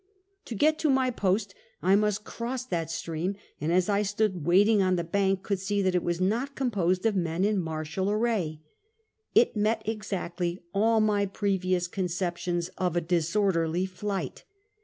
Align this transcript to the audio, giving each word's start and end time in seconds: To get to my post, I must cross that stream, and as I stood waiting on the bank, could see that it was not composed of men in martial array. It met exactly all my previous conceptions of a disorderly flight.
To 0.45 0.55
get 0.55 0.79
to 0.79 0.89
my 0.89 1.11
post, 1.11 1.53
I 1.83 1.95
must 1.95 2.23
cross 2.23 2.65
that 2.65 2.89
stream, 2.89 3.35
and 3.59 3.71
as 3.71 3.87
I 3.87 4.01
stood 4.01 4.47
waiting 4.47 4.81
on 4.81 4.95
the 4.95 5.03
bank, 5.03 5.43
could 5.43 5.59
see 5.59 5.83
that 5.83 5.93
it 5.93 6.01
was 6.01 6.19
not 6.19 6.55
composed 6.55 7.05
of 7.05 7.15
men 7.15 7.45
in 7.45 7.59
martial 7.61 8.09
array. 8.09 8.61
It 9.35 9.55
met 9.55 9.83
exactly 9.87 10.63
all 10.73 11.01
my 11.01 11.27
previous 11.27 11.87
conceptions 11.87 12.69
of 12.79 12.95
a 12.95 12.99
disorderly 13.01 13.85
flight. 13.85 14.43